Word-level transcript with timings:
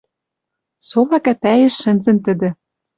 Сола 0.87 1.17
кӓтӓэш 1.25 1.73
шӹнзӹн 1.81 2.17
тӹдӹ. 2.25 2.49